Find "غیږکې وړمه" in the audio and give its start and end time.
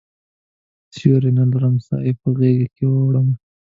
2.37-3.35